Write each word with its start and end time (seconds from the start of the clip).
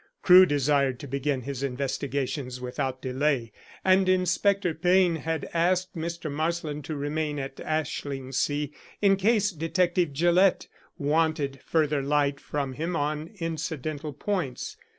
Crewe 0.23 0.47
desired 0.47 0.99
to 1.01 1.07
begin 1.07 1.41
his 1.41 1.61
investigations 1.61 2.59
without 2.59 3.03
delay, 3.03 3.51
and 3.85 4.09
Inspector 4.09 4.73
Payne 4.73 5.17
had 5.17 5.47
asked 5.53 5.95
Mr. 5.95 6.31
Marsland 6.31 6.83
to 6.85 6.95
remain 6.95 7.37
at 7.37 7.57
Ashlingsea 7.57 8.71
in 8.99 9.15
case 9.15 9.51
Detective 9.51 10.11
Gillett 10.11 10.67
wanted 10.97 11.59
further 11.63 12.01
light 12.01 12.39
from 12.39 12.73
him 12.73 12.95
on 12.95 13.27
incidental 13.39 14.11
points. 14.11 14.75